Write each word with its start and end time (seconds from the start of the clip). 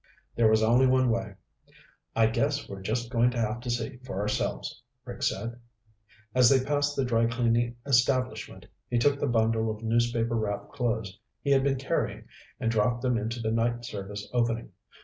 There 0.33 0.47
was 0.47 0.63
only 0.63 0.87
one 0.87 1.11
way. 1.11 1.35
"I 2.15 2.25
guess 2.25 2.67
we're 2.67 2.81
just 2.81 3.11
going 3.11 3.29
to 3.29 3.39
have 3.39 3.59
to 3.59 3.69
see 3.69 3.97
for 3.97 4.19
ourselves," 4.19 4.81
Rick 5.05 5.21
said. 5.21 5.59
As 6.33 6.49
they 6.49 6.65
passed 6.65 6.95
the 6.95 7.05
dry 7.05 7.27
cleaning 7.27 7.75
establishment, 7.85 8.65
he 8.89 8.97
took 8.97 9.19
the 9.19 9.27
bundle 9.27 9.69
of 9.69 9.83
newspaper 9.83 10.33
wrapped 10.33 10.71
clothes 10.73 11.19
he 11.43 11.51
had 11.51 11.63
been 11.63 11.77
carrying 11.77 12.25
and 12.59 12.71
dropped 12.71 13.03
them 13.03 13.15
into 13.15 13.39
the 13.41 13.51
night 13.51 13.85
service 13.85 14.27
opening. 14.33 14.71